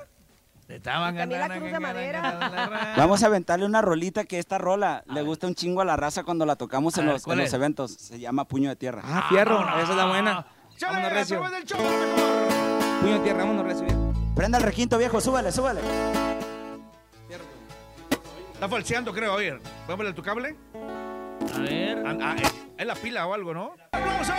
Vamos 2.97 3.23
a 3.23 3.27
aventarle 3.27 3.65
una 3.65 3.81
rolita 3.81 4.25
que 4.25 4.39
esta 4.39 4.59
rola 4.59 5.03
le 5.07 5.23
gusta 5.23 5.47
un 5.47 5.55
chingo 5.55 5.81
a 5.81 5.85
la 5.85 5.97
raza 5.97 6.25
cuando 6.25 6.45
la 6.45 6.57
tocamos 6.57 6.97
A 6.97 7.01
en 7.01 7.07
ver, 7.07 7.15
los, 7.15 7.23
¿cuál 7.25 7.39
en 7.39 7.45
los 7.45 7.55
eventos. 7.55 7.93
Se 7.93 8.19
llama 8.19 8.45
Puño 8.45 8.69
de 8.69 8.77
Tierra. 8.77 9.01
Ah, 9.05 9.27
fierro, 9.31 9.61
esa 9.81 9.91
es 9.93 9.97
la 9.97 10.07
buena. 10.07 10.47
¡Chale, 10.77 10.93
Vámonos 10.95 11.13
la 11.13 11.19
recio. 11.19 11.43
show! 11.65 11.79
Puño 13.01 13.15
de 13.15 13.21
tierra, 13.21 13.39
vámonos 13.39 13.65
recio, 13.65 13.85
viejo. 13.87 14.13
Prenda 14.37 14.59
el 14.59 14.65
requinto, 14.65 14.99
viejo, 14.99 15.21
súbele, 15.21 15.51
súbele. 15.53 15.81
Está 18.53 18.69
falseando, 18.69 19.13
creo, 19.13 19.35
oye. 19.35 19.59
Póngale 19.87 20.13
tu 20.13 20.23
cable. 20.23 20.57
A 21.55 21.59
ver. 21.61 22.03
Ah, 22.07 22.17
ah, 22.21 22.37
es, 22.43 22.55
es 22.77 22.87
la 22.87 22.95
pila 22.95 23.27
o 23.27 23.33
algo, 23.35 23.55
¿no? 23.55 23.73
¡Aplausos! 23.93 24.35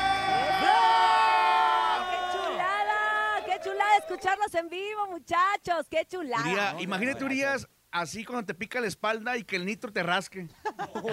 ¡Qué 2.09 2.37
chulada! 2.37 3.45
¡Qué 3.45 3.59
chulada 3.63 3.95
escucharlos 4.13 4.53
en 4.55 4.69
vivo, 4.69 5.07
muchachos! 5.11 5.85
¡Qué 5.89 6.05
chulada! 6.05 6.43
Urias, 6.43 6.75
imagínate, 6.81 7.23
Urias, 7.23 7.67
así 7.91 8.25
cuando 8.25 8.45
te 8.45 8.53
pica 8.53 8.79
la 8.81 8.87
espalda 8.87 9.37
y 9.37 9.43
que 9.43 9.55
el 9.55 9.65
nitro 9.65 9.91
te 9.91 10.01
rasque. 10.03 10.47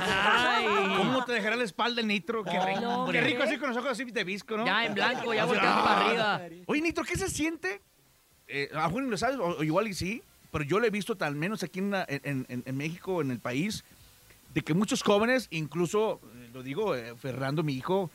Ay. 0.00 0.66
¿Cómo 0.96 1.24
te 1.24 1.32
dejará 1.32 1.56
la 1.56 1.64
espalda 1.64 2.00
el 2.00 2.06
nitro? 2.08 2.42
Qué 2.44 2.58
rico, 2.58 2.80
no, 2.80 3.08
qué 3.10 3.20
rico 3.20 3.42
así 3.42 3.58
con 3.58 3.68
los 3.68 3.76
ojos 3.78 3.90
así 3.92 4.04
de 4.04 4.24
visco, 4.24 4.56
¿no? 4.56 4.64
Ya 4.64 4.84
en 4.86 4.94
blanco, 4.94 5.34
ya 5.34 5.44
volteando 5.44 5.80
ah. 5.80 5.84
para 5.84 6.06
arriba. 6.40 6.62
Oye, 6.66 6.80
Nitro, 6.80 7.04
¿qué 7.04 7.16
se 7.16 7.28
siente? 7.28 7.80
Eh, 8.48 8.70
a 8.74 8.88
Juan 8.88 9.10
lo 9.10 9.16
sabes, 9.18 9.36
o, 9.38 9.44
o 9.58 9.62
igual 9.64 9.88
y 9.88 9.94
sí, 9.94 10.22
pero 10.52 10.64
yo 10.64 10.78
lo 10.78 10.86
he 10.86 10.90
visto 10.90 11.16
al 11.20 11.34
menos 11.34 11.62
aquí 11.62 11.80
en, 11.80 11.90
la- 11.90 12.06
en- 12.08 12.46
en- 12.48 12.62
en 12.64 12.76
México, 12.76 13.20
en 13.20 13.30
el 13.30 13.40
país, 13.40 13.84
de 14.54 14.62
que 14.62 14.72
muchos 14.72 15.02
jóvenes, 15.02 15.48
incluso, 15.50 16.20
eh, 16.36 16.50
lo 16.54 16.62
digo, 16.62 16.94
eh, 16.94 17.14
Fernando, 17.16 17.62
mi 17.62 17.74
hijo, 17.74 18.10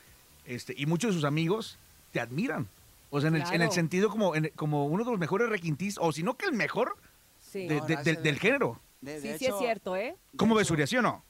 este, 0.46 0.74
y 0.76 0.86
muchos 0.86 1.10
de 1.10 1.14
sus 1.14 1.24
amigos, 1.24 1.78
te 2.12 2.18
admiran. 2.20 2.66
O 3.14 3.20
sea, 3.20 3.28
en, 3.28 3.36
el, 3.36 3.42
en 3.42 3.48
el 3.52 3.56
Claro. 3.58 3.72
sentido 3.72 4.08
como, 4.08 4.34
en- 4.34 4.50
como 4.56 4.86
uno 4.86 5.04
de 5.04 5.10
los 5.10 5.20
mejores 5.20 5.48
requintistas, 5.50 6.02
o 6.02 6.12
si 6.12 6.22
no 6.22 6.34
que 6.36 6.46
el 6.46 6.52
mejor 6.54 6.96
Sí, 7.52 7.66
de- 7.68 7.74
No, 7.80 7.84
de- 7.86 7.94
gracias, 7.94 8.04
del- 8.06 8.22
del 8.22 8.34
de- 8.36 8.40
género. 8.40 8.80
De- 9.02 9.20
sí, 9.20 9.34
sí 9.38 9.44
es 9.46 9.58
cierto, 9.58 9.94
¿eh? 9.96 10.16
¿Cómo 10.38 10.54
ves, 10.54 10.70
Urias, 10.70 10.88
sí 10.88 10.96
o 10.96 11.02
no? 11.02 11.22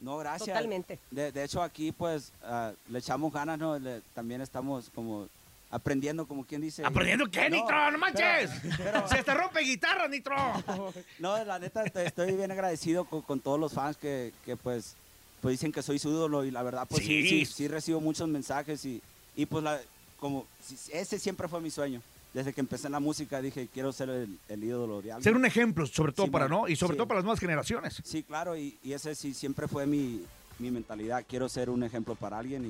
No, 0.00 0.16
gracias. 0.16 0.48
Totalmente. 0.48 0.98
De, 1.10 1.30
de 1.30 1.44
hecho, 1.44 1.62
aquí 1.62 1.92
pues 1.92 2.32
ah, 2.42 2.72
le 2.88 2.98
echamos 3.00 3.30
ganas, 3.30 3.58
¿no? 3.58 3.78
Le- 3.78 4.00
también 4.14 4.40
estamos 4.40 4.88
como 4.94 5.28
aprendiendo, 5.70 6.26
como 6.26 6.44
quien 6.46 6.62
dice. 6.62 6.82
¿Aprendiendo 6.86 7.30
qué, 7.30 7.50
No, 7.50 7.56
Nitro? 7.56 7.90
¡No 7.90 7.98
manches! 7.98 8.50
pero- 8.78 9.06
¡Se 9.08 9.22
te 9.22 9.34
rompe 9.34 9.60
guitarra, 9.60 10.08
Nitro! 10.08 10.34
No, 11.18 11.44
la 11.44 11.58
neta, 11.58 11.82
estoy 11.84 12.32
bien 12.32 12.50
agradecido 12.50 13.04
con, 13.04 13.20
con 13.20 13.40
todos 13.40 13.60
los 13.60 13.74
fans 13.74 13.98
que, 13.98 14.32
que, 14.46 14.56
pues, 14.56 14.96
pues 15.42 15.52
dicen 15.52 15.70
que 15.72 15.82
soy 15.82 15.98
su 15.98 16.08
ídolo 16.08 16.44
y 16.44 16.50
la 16.50 16.62
verdad, 16.62 16.86
pues 16.88 17.02
sí, 17.04 17.22
Sí. 17.22 17.44
sí, 17.44 17.52
sí 17.52 17.68
recibo 17.68 18.00
muchos 18.00 18.26
mensajes 18.28 18.82
y, 18.86 19.02
y 19.36 19.44
pues 19.44 19.62
la, 19.62 19.78
como 20.20 20.46
ese 20.92 21.18
siempre 21.18 21.48
fue 21.48 21.60
mi 21.60 21.70
sueño. 21.70 22.00
Desde 22.32 22.52
que 22.52 22.60
empecé 22.60 22.86
en 22.86 22.92
la 22.92 23.00
música 23.00 23.40
dije, 23.42 23.68
quiero 23.74 23.92
ser 23.92 24.08
el, 24.08 24.38
el 24.48 24.62
ídolo 24.62 25.02
de 25.02 25.10
alguien. 25.10 25.24
Ser 25.24 25.34
un 25.34 25.44
ejemplo, 25.46 25.84
sobre 25.86 26.12
todo 26.12 26.26
Sí, 26.26 26.30
para. 26.32 26.46
¿no? 26.46 26.68
Y 26.68 26.76
sobre 26.76 26.92
Sí. 26.92 26.98
todo 26.98 27.08
para 27.08 27.18
las 27.18 27.24
nuevas 27.24 27.40
generaciones. 27.40 28.00
Sí, 28.04 28.22
claro, 28.22 28.56
y, 28.56 28.78
y 28.84 28.92
ese 28.92 29.16
sí 29.16 29.34
siempre 29.34 29.66
fue 29.66 29.84
mi, 29.84 30.24
mi 30.60 30.70
mentalidad. 30.70 31.24
Quiero 31.28 31.48
ser 31.48 31.70
un 31.70 31.82
ejemplo 31.82 32.14
para 32.14 32.38
alguien 32.38 32.64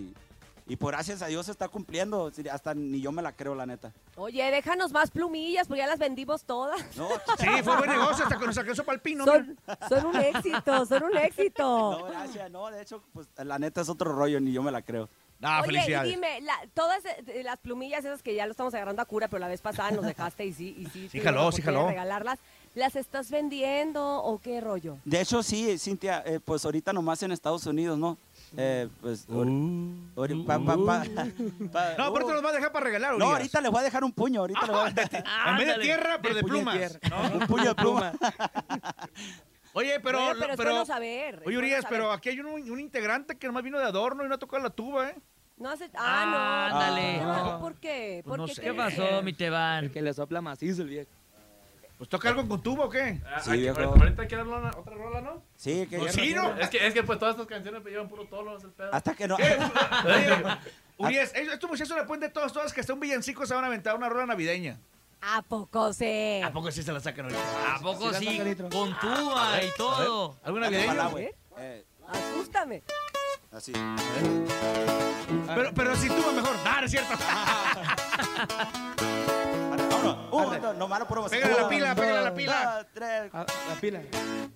y, 0.67 0.73
y 0.73 0.77
por 0.77 0.95
gracias 0.95 1.21
a 1.21 1.27
Dios 1.27 1.45
se 1.45 1.53
está 1.53 1.69
cumpliendo. 1.69 2.33
Hasta 2.51 2.73
ni 2.73 3.03
yo 3.03 3.13
me 3.13 3.21
la 3.21 3.33
creo, 3.33 3.55
la 3.55 3.67
neta. 3.67 3.93
Oye, 4.17 4.43
déjanos 4.51 4.93
más 4.93 5.11
plumillas, 5.11 5.67
porque 5.69 5.81
ya 5.83 5.87
las 5.89 5.99
vendimos 5.99 6.45
todas. 6.45 6.81
No, 6.97 7.09
Sí, 7.39 7.47
fue 7.63 7.77
buen 7.77 7.91
negocio 7.91 8.25
hasta 8.25 8.39
que 8.39 8.47
nos 8.47 8.57
alcanzó 8.57 8.83
para 8.85 8.95
el 8.97 9.03
pino. 9.03 9.27
Son, 9.27 9.59
son 9.91 10.07
un 10.07 10.17
éxito, 10.17 10.87
son 10.87 11.03
un 11.03 11.17
éxito. 11.19 11.99
no, 11.99 12.05
gracias. 12.07 12.51
No, 12.51 12.71
de 12.71 12.81
hecho, 12.81 13.03
pues 13.13 13.29
la 13.37 13.59
neta 13.59 13.83
es 13.83 13.91
otro 13.91 14.11
rollo, 14.15 14.41
ni 14.41 14.53
yo 14.53 14.63
me 14.63 14.71
la 14.73 14.81
creo. 14.81 15.11
Ah, 15.43 15.61
Oye, 15.63 15.69
y 15.71 15.75
felicidades. 15.77 16.11
dime, 16.15 16.41
la- 16.43 16.61
todas 16.75 17.03
eh, 17.05 17.43
las 17.43 17.57
plumillas 17.59 18.05
esas 18.05 18.23
que 18.23 18.35
ya 18.35 18.45
lo 18.47 18.51
estamos 18.51 18.75
agarrando 18.75 19.01
a 19.01 19.05
cura, 19.07 19.29
pero 19.29 19.41
la 19.41 19.49
vez 19.49 19.61
pasada 19.63 19.91
nos 19.91 20.05
dejaste 20.05 20.45
y 20.45 20.53
sí, 20.53 20.75
y 20.79 20.85
sí. 20.87 21.09
tuvimos 21.09 21.25
jaló, 21.25 21.45
la 21.47 21.53
sí 21.53 21.61
oportunidad 21.63 21.65
de 21.65 21.73
jaló. 21.73 21.89
regalarlas. 21.89 22.39
¿Las 22.75 22.95
estás 22.95 23.31
vendiendo 23.33 24.23
o 24.23 24.39
qué 24.39 24.61
rollo? 24.61 24.97
De 25.05 25.21
hecho, 25.21 25.43
sí, 25.43 25.77
Cintia, 25.77 26.23
eh, 26.25 26.39
pues 26.45 26.65
ahorita 26.65 26.93
nomás 26.93 27.21
en 27.25 27.33
Estados 27.33 27.67
Unidos, 27.67 27.99
¿no? 27.99 28.17
Eh, 28.57 28.89
pues, 29.01 29.29
ori- 29.29 29.97
ori- 30.15 30.45
pa- 30.47 30.59
pa- 30.61 30.77
pa- 30.77 31.05
pa- 31.73 31.95
No, 31.99 32.13
pero 32.13 32.27
uh, 32.27 32.29
te 32.29 32.35
los 32.35 32.45
va 32.45 32.51
a 32.51 32.53
dejar 32.53 32.71
para 32.71 32.85
regalar, 32.85 33.11
no, 33.13 33.17
Urias. 33.27 33.33
ahorita 33.33 33.61
les 33.61 33.71
voy 33.73 33.81
a 33.81 33.83
dejar 33.83 34.05
un 34.05 34.13
puño, 34.13 34.41
ahorita 34.43 34.61
les 34.61 34.71
voy 34.71 34.81
a 34.81 34.85
dejar 34.93 35.25
En 35.49 35.57
vez 35.57 35.67
de 35.67 35.73
Ándale. 35.73 35.83
tierra, 35.83 36.19
pero 36.23 36.35
de 36.37 36.43
plumas. 36.45 36.99
un 37.33 37.47
puño 37.49 37.65
de 37.65 37.75
pluma. 37.83 38.13
Oye, 39.73 40.01
pero... 40.01 40.19
Oye, 40.25 40.35
pero 40.41 40.51
es 40.53 40.57
pero 40.57 40.71
bueno 40.71 40.87
saber. 40.87 41.35
es 41.43 41.47
Oye, 41.47 41.59
Urias, 41.59 41.85
pero 41.89 42.11
aquí 42.13 42.29
hay 42.31 42.41
un, 42.41 42.47
un 42.49 42.81
integrante 42.81 43.37
que 43.39 43.47
nomás 43.47 43.63
vino 43.63 43.79
de 43.79 43.85
adorno 43.85 44.25
y 44.25 44.29
no 44.29 44.35
ha 44.35 44.39
tocado 44.39 44.63
la 44.63 44.71
tuba, 44.71 45.11
¿eh? 45.11 45.17
No 45.57 45.69
hace... 45.71 45.91
Ah, 45.95 46.69
no. 46.71 46.77
Ándale. 46.79 47.19
No, 47.21 47.61
¿Por 47.61 47.75
qué? 47.77 48.23
Pues 48.25 48.31
¿Por 48.31 48.39
no 48.39 48.47
qué? 48.47 48.55
sé. 48.55 48.63
¿Qué 48.63 48.75
pasó, 48.75 49.23
mi 49.23 49.33
Teban? 49.33 49.85
El 49.85 49.93
que 49.93 50.01
le 50.03 50.13
sopla 50.15 50.41
macizo 50.41 50.83
el 50.83 50.89
viejo. 50.89 51.11
Pues 51.99 52.09
toca 52.09 52.31
algo 52.31 52.49
con 52.49 52.63
tuba 52.63 52.87
o 52.87 52.89
qué? 52.89 53.21
Ah, 53.27 53.41
Sí, 53.43 53.51
hay 53.51 53.57
que- 53.59 53.63
viejo. 53.73 53.81
Ahorita 53.95 54.23
hay 54.23 54.29
que 54.29 54.37
dar 54.37 54.47
una- 54.49 54.71
otra 54.71 54.95
rola, 54.95 55.21
¿no? 55.21 55.43
Sí, 55.55 55.87
que 55.87 55.99
Pues 55.99 56.15
sí, 56.15 56.33
¿no? 56.35 56.57
Es 56.59 56.71
que, 56.71 56.87
es 56.87 56.95
que 56.95 57.03
pues 57.03 57.19
todas 57.19 57.35
estas 57.35 57.47
canciones 57.47 57.85
me 57.85 57.91
llevan 57.91 58.09
puro 58.09 58.25
tolo, 58.25 58.57
ese 58.57 58.69
pedo. 58.69 58.89
hasta 58.95 59.15
que 59.15 59.29
no. 59.29 59.37
Urias, 60.97 61.33
estos 61.35 61.69
muchachos 61.71 61.97
le 61.97 62.05
pueden 62.05 62.21
de 62.21 62.29
todas, 62.31 62.53
todas 62.53 62.73
que 62.73 62.81
hasta 62.81 62.93
un 62.95 63.01
villancico 63.01 63.45
se 63.47 63.55
van 63.55 63.65
a 63.65 63.67
aventar 63.69 63.97
una 63.97 64.09
rola 64.09 64.27
navideña. 64.27 64.79
¿A 65.23 65.43
poco 65.43 65.93
sé? 65.93 66.43
¿A 66.43 66.51
poco 66.53 66.71
sí 66.71 66.83
se 66.83 66.93
la 66.93 67.01
sacan 67.01 67.27
ahorita? 67.27 67.75
¿A 67.77 67.81
poco 67.81 68.13
Sí, 68.15 68.27
sí? 68.27 68.57
Con 68.71 68.99
tuba 68.99 69.63
y 69.63 69.69
todo. 69.77 70.39
¿Alguna 70.43 70.71
güey. 71.09 71.31
Eh, 71.59 71.85
Asústame. 72.09 72.83
así. 73.53 73.73
Pero, 75.55 75.75
pero 75.75 75.97
si 75.97 76.09
tuba 76.09 76.33
mejor. 76.33 76.57
Ah, 76.65 76.79
no 76.81 76.87
es 76.87 76.91
cierto. 76.91 77.15
No, 80.03 80.73
no, 80.75 80.89
malo 80.89 81.07
puro 81.07 81.27
Pégale 81.29 81.55
la 81.55 81.69
pila, 81.69 81.95
pégale 81.95 82.23
la 82.25 82.35
pila. 82.35 82.77
Dos, 82.77 82.87
tres. 82.95 83.31
Ah, 83.33 83.47
la 83.69 83.81
pila. 83.81 84.01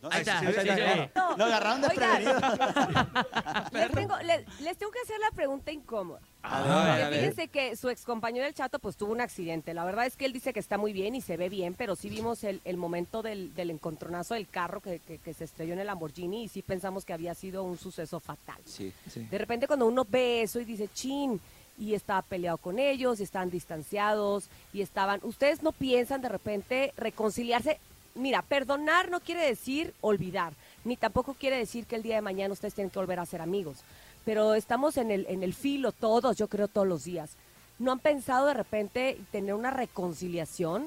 No, 0.02 0.08
Ahí 0.10 0.20
está, 0.20 0.40
sí, 0.40 0.46
ahí 0.46 0.52
sí, 0.52 0.58
está, 0.60 0.74
sí, 0.74 0.80
ahí 0.80 1.00
está. 1.00 1.20
no. 1.30 1.36
Lo 1.36 1.44
agarraron 1.44 1.80
desprevenido. 1.82 2.34
Les 3.72 3.90
tengo, 3.92 4.16
les, 4.18 4.60
les 4.60 4.76
tengo 4.76 4.92
que 4.92 5.00
hacer 5.00 5.18
la 5.20 5.30
pregunta 5.34 5.72
incómoda. 5.72 6.20
A 6.42 6.62
ver, 6.62 7.02
Porque 7.04 7.16
fíjense 7.18 7.48
que 7.48 7.76
su 7.76 7.88
ex 7.88 8.04
compañero 8.04 8.44
del 8.44 8.54
Chato 8.54 8.78
pues 8.78 8.96
tuvo 8.96 9.12
un 9.12 9.20
accidente. 9.20 9.72
La 9.74 9.84
verdad 9.84 10.06
es 10.06 10.16
que 10.16 10.26
él 10.26 10.32
dice 10.32 10.52
que 10.52 10.60
está 10.60 10.76
muy 10.78 10.92
bien 10.92 11.14
y 11.14 11.20
se 11.22 11.36
ve 11.36 11.48
bien, 11.48 11.74
pero 11.74 11.96
sí 11.96 12.08
vimos 12.10 12.44
el, 12.44 12.60
el 12.64 12.76
momento 12.76 13.22
del, 13.22 13.54
del 13.54 13.70
encontronazo 13.70 14.34
del 14.34 14.46
carro 14.48 14.80
que, 14.80 14.98
que- 15.00 15.18
que 15.18 15.32
se 15.34 15.44
estrelló 15.44 15.72
en 15.72 15.78
el 15.80 15.86
Lamborghini 15.86 16.44
y 16.44 16.48
sí 16.48 16.62
pensamos 16.62 17.04
que 17.04 17.12
había 17.14 17.34
sido 17.34 17.62
un 17.64 17.78
suceso 17.78 18.20
fatal. 18.20 18.58
Sí. 18.66 18.92
Sí. 19.10 19.26
De 19.30 19.38
repente 19.38 19.66
cuando 19.66 19.86
uno 19.86 20.04
ve 20.08 20.42
eso 20.42 20.60
y 20.60 20.64
dice, 20.64 20.88
chin, 20.92 21.40
y 21.78 21.94
estaba 21.94 22.22
peleado 22.22 22.58
con 22.58 22.78
ellos, 22.78 23.20
y 23.20 23.22
estaban 23.24 23.50
distanciados, 23.50 24.44
y 24.72 24.82
estaban, 24.82 25.20
ustedes 25.22 25.62
no 25.62 25.72
piensan 25.72 26.22
de 26.22 26.28
repente 26.28 26.92
reconciliarse. 26.96 27.78
Mira, 28.14 28.42
perdonar 28.42 29.10
no 29.10 29.20
quiere 29.20 29.44
decir 29.44 29.92
olvidar, 30.00 30.52
ni 30.84 30.96
tampoco 30.96 31.34
quiere 31.34 31.56
decir 31.58 31.84
que 31.86 31.96
el 31.96 32.02
día 32.02 32.14
de 32.16 32.22
mañana 32.22 32.52
ustedes 32.52 32.74
tienen 32.74 32.90
que 32.90 32.98
volver 33.00 33.18
a 33.18 33.26
ser 33.26 33.40
amigos. 33.40 33.78
Pero 34.24 34.54
estamos 34.54 34.96
en 34.96 35.10
el, 35.10 35.26
en 35.28 35.42
el 35.42 35.52
filo 35.52 35.90
todos, 35.92 36.36
yo 36.36 36.46
creo 36.48 36.68
todos 36.68 36.86
los 36.86 37.04
días. 37.04 37.30
¿No 37.78 37.90
han 37.92 37.98
pensado 37.98 38.46
de 38.46 38.54
repente 38.54 39.18
tener 39.32 39.52
una 39.54 39.70
reconciliación? 39.72 40.86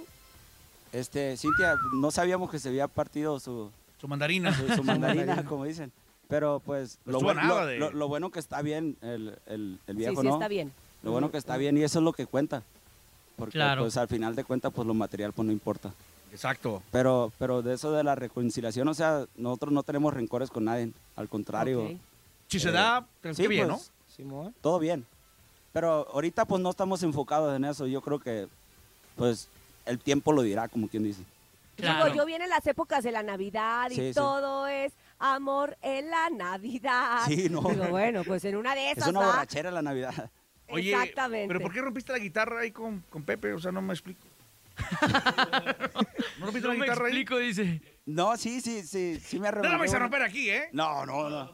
Este, 0.93 1.35
Cintia, 1.35 1.75
no 1.93 2.11
sabíamos 2.11 2.49
que 2.49 2.59
se 2.59 2.69
había 2.69 2.87
partido 2.87 3.39
su, 3.41 3.69
Su 3.99 4.07
mandarina. 4.07 4.55
su, 4.55 4.67
su 4.69 4.83
mandarina, 4.83 5.43
como 5.49 5.65
dicen. 5.65 5.91
Pero 6.27 6.61
pues 6.65 6.99
No 7.05 7.13
lo, 7.13 7.19
bueno- 7.21 7.43
lo- 7.47 7.65
de- 7.65 7.77
lo- 7.79 7.91
lo 7.91 8.07
bueno 8.07 8.29
que 8.31 8.39
está 8.39 8.61
bien 8.61 8.97
el, 9.01 9.37
el, 9.45 9.79
el 9.87 9.95
viejo, 9.95 10.15
sí, 10.15 10.21
sí, 10.21 10.27
¿no? 10.27 10.33
está 10.33 10.47
bien. 10.47 10.71
Lo 11.03 11.11
bueno 11.11 11.31
que 11.31 11.37
está 11.37 11.57
bien 11.57 11.77
y 11.77 11.83
eso 11.83 11.99
es 11.99 12.03
lo 12.05 12.11
que 12.13 12.25
cuenta. 12.25 12.63
Porque 13.37 13.53
Claro. 13.53 13.83
pues 13.83 13.95
al 13.97 14.07
final 14.07 14.35
de 14.35 14.43
cuentas 14.43 14.73
pues 14.73 14.87
lo 14.87 14.93
material 14.93 15.31
pues 15.31 15.45
no 15.45 15.51
importa. 15.51 15.91
Exacto. 16.31 16.81
Pero, 16.91 17.31
pero 17.39 17.61
de 17.61 17.75
eso 17.75 17.91
de 17.91 18.03
la 18.03 18.15
reconciliación, 18.15 18.87
o 18.89 18.93
sea, 18.93 19.25
nosotros 19.37 19.71
no 19.71 19.83
tenemos 19.83 20.13
rencores 20.13 20.49
con 20.49 20.65
nadie. 20.65 20.91
Al 21.15 21.29
contrario, 21.29 21.83
Ok. 21.85 21.91
Si 22.49 22.59
se 22.61 22.69
Eh, 22.69 22.71
da, 22.73 23.05
qué 23.21 23.33
sí, 23.33 23.45
bien, 23.47 23.67
pues, 23.69 23.91
Simón. 24.15 24.53
todo 24.61 24.79
bien. 24.79 25.05
Pero 25.73 26.07
ahorita 26.13 26.45
pues 26.45 26.61
no 26.61 26.69
estamos 26.69 27.03
enfocados 27.03 27.55
en 27.55 27.65
eso. 27.65 27.87
Yo 27.87 28.01
creo 28.01 28.19
que 28.19 28.47
pues 29.15 29.47
el 29.85 29.99
tiempo 29.99 30.31
lo 30.33 30.41
dirá, 30.41 30.67
como 30.67 30.87
quien 30.87 31.03
dice. 31.03 31.23
Claro. 31.75 32.05
Digo, 32.05 32.15
yo 32.17 32.25
vienen 32.25 32.49
las 32.49 32.65
épocas 32.65 33.03
de 33.03 33.11
la 33.11 33.21
Navidad 33.23 33.91
y 33.91 33.95
Sí, 33.95 34.07
sí. 34.09 34.13
todo 34.13 34.65
es 34.67 34.93
amor 35.19 35.77
en 35.81 36.09
la 36.09 36.29
Navidad. 36.29 37.21
Sí, 37.27 37.47
no. 37.49 37.61
Digo, 37.61 37.87
bueno, 37.89 38.23
pues 38.23 38.43
en 38.45 38.55
una 38.55 38.75
de 38.75 38.91
Es 38.91 38.97
esas 38.97 39.09
una 39.09 39.19
va. 39.21 39.25
borrachera 39.27 39.71
la 39.71 39.81
Navidad. 39.81 40.31
Exactamente. 40.67 41.47
¿pero 41.47 41.59
por 41.61 41.71
qué 41.73 41.81
rompiste 41.81 42.11
la 42.11 42.19
guitarra 42.19 42.59
ahí 42.61 42.71
con, 42.71 43.01
con 43.09 43.23
Pepe? 43.23 43.53
O 43.53 43.59
sea, 43.59 43.71
no 43.71 43.81
me 43.81 43.93
explico. 43.93 44.25
¿No 46.39 46.45
rompiste 46.45 46.67
No 46.67 46.73
la 46.73 46.79
me 46.79 46.85
guitarra 46.85 47.05
ahí? 47.07 47.11
explico, 47.13 47.37
dice. 47.37 47.81
No, 48.05 48.37
sí, 48.37 48.61
sí, 48.61 48.83
sí, 48.83 49.19
sí 49.23 49.39
me 49.39 49.51
No 49.51 49.61
la 49.63 49.77
vais 49.77 49.91
a 49.91 49.97
una- 49.97 50.03
romper 50.05 50.23
aquí, 50.23 50.49
¿eh? 50.49 50.69
No, 50.71 51.05
no, 51.05 51.29
no. 51.29 51.51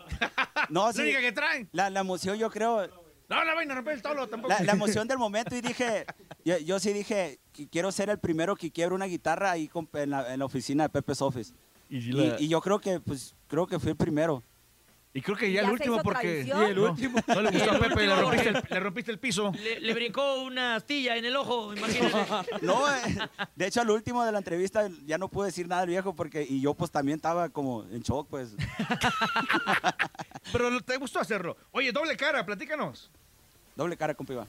No, 0.69 0.85
La 0.87 0.93
sí. 0.93 1.01
única 1.01 1.21
que 1.21 1.31
traen. 1.31 1.69
La, 1.71 1.89
la 1.89 2.01
emoción, 2.01 2.37
yo 2.37 2.49
creo, 2.49 2.87
No 3.29 3.43
la 3.43 3.53
vayan 3.53 3.71
a 3.71 3.75
romper 3.75 3.93
el 3.95 4.01
tolo 4.01 4.27
tampoco. 4.27 4.53
la, 4.53 4.61
la 4.63 4.71
emoción 4.73 5.07
del 5.07 5.17
momento 5.17 5.55
y 5.55 5.61
dije, 5.61 6.05
yo, 6.45 6.57
yo 6.59 6.79
sí 6.79 6.93
dije, 6.93 7.39
que 7.53 7.67
quiero 7.69 7.91
ser 7.91 8.09
el 8.09 8.19
primero 8.19 8.55
que 8.55 8.71
quiebre 8.71 8.93
una 8.95 9.05
guitarra 9.05 9.51
ahí 9.51 9.67
con- 9.67 9.89
en, 9.93 10.09
la, 10.11 10.33
en 10.33 10.39
la 10.39 10.45
oficina 10.45 10.83
de 10.83 10.89
Pepe's 10.89 11.21
Office. 11.21 11.53
Y, 11.97 12.11
la- 12.11 12.37
yo 12.39 12.59
creo 12.61 12.79
que, 12.79 12.99
pues, 12.99 13.35
creo 13.47 13.67
que 13.67 13.77
fui 13.79 13.91
el 13.91 13.95
primero. 13.95 14.41
y 15.13 15.21
creo 15.21 15.37
que 15.37 15.51
Ya 15.51 15.61
ya, 15.61 15.67
el 15.67 15.73
último 15.73 16.01
porque... 16.01 16.43
tradición. 16.45 16.61
Y 16.63 16.71
el 16.71 16.79
último. 16.79 17.19
No, 17.27 17.41
le 17.43 17.51
gustó 17.51 17.71
a 17.71 17.79
Pepe, 17.79 18.07
le 18.07 18.15
rompiste, 18.15 18.49
el, 18.49 18.63
le 18.67 18.79
rompiste 18.79 19.11
el 19.11 19.19
piso. 19.19 19.51
Le, 19.61 19.79
le 19.79 19.93
brincó 19.93 20.41
una 20.41 20.75
astilla 20.77 21.15
en 21.17 21.25
el 21.25 21.35
ojo, 21.35 21.71
imagínate. 21.75 22.15
No, 22.63 22.89
eh, 22.91 23.01
de 23.55 23.67
hecho 23.67 23.81
al 23.81 23.91
último 23.91 24.23
de 24.25 24.31
la 24.31 24.39
entrevista 24.39 24.89
ya 25.05 25.19
no 25.19 25.27
pude 25.27 25.47
decir 25.47 25.67
nada 25.67 25.83
al 25.83 25.87
viejo 25.87 26.15
porque 26.15 26.43
y 26.49 26.61
yo 26.61 26.73
pues 26.73 26.89
también 26.89 27.17
estaba 27.17 27.49
como 27.49 27.83
en 27.91 28.01
shock 28.01 28.27
pues. 28.27 28.55
Pero 30.51 30.81
te 30.81 30.97
gustó 30.97 31.19
hacerlo. 31.19 31.55
Oye, 31.71 31.91
doble 31.91 32.15
cara, 32.17 32.45
platícanos. 32.45 33.09
Doble 33.75 33.97
cara, 33.97 34.13
compa 34.13 34.33
Iván. 34.33 34.47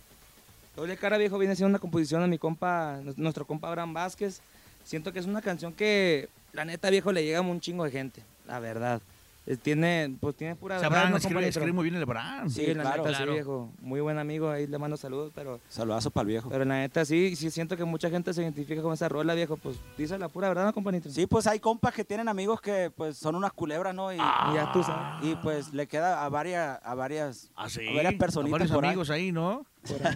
Doble 0.76 0.96
cara 0.96 1.18
viejo 1.18 1.38
viene 1.38 1.54
siendo 1.56 1.68
una 1.70 1.78
composición 1.78 2.22
de 2.22 2.28
mi 2.28 2.38
compa, 2.38 3.00
nuestro 3.16 3.46
compa 3.46 3.68
Abraham 3.68 3.94
Vázquez. 3.94 4.40
Siento 4.84 5.12
que 5.12 5.18
es 5.18 5.26
una 5.26 5.40
canción 5.40 5.72
que, 5.72 6.28
la 6.54 6.64
neta 6.64 6.88
viejo, 6.90 7.12
le 7.12 7.24
llega 7.24 7.38
a 7.38 7.42
un 7.42 7.60
chingo 7.60 7.84
de 7.84 7.90
gente, 7.90 8.22
la 8.46 8.58
verdad. 8.60 9.02
Eh, 9.46 9.58
Tiene, 9.58 10.16
pues 10.20 10.34
tiene 10.36 10.56
pura 10.56 10.76
verdad, 10.76 10.88
Sabrán, 10.90 11.10
¿no, 11.10 11.18
escribe, 11.18 11.46
escribe 11.46 11.70
muy 11.72 11.82
bien 11.84 11.96
el 11.96 12.06
Bran. 12.06 12.48
Sí, 12.48 12.64
Sí, 12.64 12.72
la 12.74 12.80
claro. 12.82 13.02
neta 13.04 13.16
Claro. 13.18 13.32
sí, 13.32 13.34
viejo. 13.34 13.72
Muy 13.82 14.00
buen 14.00 14.16
amigo, 14.18 14.48
ahí 14.48 14.66
le 14.66 14.78
mando 14.78 14.96
saludos, 14.96 15.32
pero, 15.34 15.60
Saludazo 15.68 16.10
para 16.10 16.22
el 16.22 16.28
viejo. 16.28 16.48
pero 16.48 16.64
la 16.64 16.78
neta 16.78 17.04
sí, 17.04 17.36
sí 17.36 17.50
siento 17.50 17.76
que 17.76 17.84
mucha 17.84 18.08
gente 18.08 18.32
se 18.32 18.40
identifica 18.40 18.80
con 18.80 18.94
esa 18.94 19.06
rola, 19.06 19.34
viejo. 19.34 19.58
Pues 19.58 19.76
dice 19.98 20.16
la 20.18 20.30
pura 20.30 20.48
verdad, 20.48 20.64
¿no, 20.64 20.72
compañito? 20.72 21.10
Sí, 21.10 21.26
pues 21.26 21.46
hay 21.46 21.60
compas 21.60 21.92
que 21.92 22.06
tienen 22.06 22.26
amigos 22.26 22.58
que 22.62 22.90
pues 22.96 23.18
son 23.18 23.34
unas 23.34 23.52
culebras, 23.52 23.94
¿no? 23.94 24.10
Y, 24.10 24.16
Y 24.16 24.18
ya 24.54 24.70
tú 24.72 24.82
sabes. 24.82 25.26
y, 25.26 25.34
pues 25.36 25.74
le 25.74 25.86
queda 25.88 26.24
a 26.24 26.28
varias, 26.30 26.80
a 26.82 26.94
varias, 26.94 27.50
Ah, 27.54 27.68
sí. 27.68 27.86
a 27.86 27.92
varias 27.92 28.14
personitas 28.14 28.52
varios 28.52 28.70
por 28.72 28.86
amigos 28.86 29.10
ahí, 29.10 29.30
¿no? 29.30 29.66
por 29.86 30.06
ahí. 30.06 30.14